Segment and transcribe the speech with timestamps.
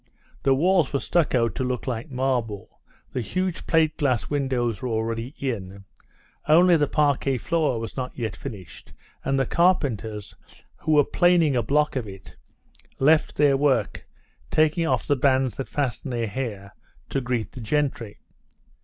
[0.41, 2.81] The walls were stuccoed to look like marble,
[3.13, 5.83] the huge plate glass windows were already in,
[6.47, 8.93] only the parquet floor was not yet finished,
[9.23, 10.35] and the carpenters,
[10.77, 12.35] who were planing a block of it,
[12.97, 14.07] left their work,
[14.49, 16.73] taking off the bands that fastened their hair,
[17.09, 18.17] to greet the gentry.